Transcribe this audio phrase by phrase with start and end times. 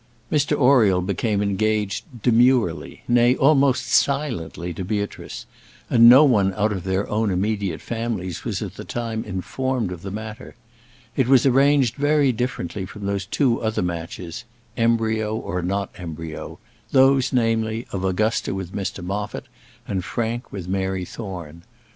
[0.31, 5.45] Mr Oriel became engaged demurely, nay, almost silently, to Beatrice,
[5.91, 10.01] and no one out of their own immediate families was at the time informed of
[10.01, 10.55] the matter.
[11.15, 14.43] It was arranged very differently from those two other matches
[14.75, 16.57] embryo, or not embryo,
[16.91, 19.45] those, namely, of Augusta with Mr Moffat,
[19.87, 21.61] and Frank with Mary Thorne.